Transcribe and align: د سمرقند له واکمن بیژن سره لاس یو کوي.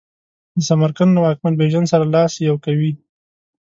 د 0.57 0.57
سمرقند 0.67 1.11
له 1.15 1.19
واکمن 1.23 1.53
بیژن 1.59 1.83
سره 1.91 2.05
لاس 2.15 2.33
یو 2.47 2.55
کوي. 2.65 2.91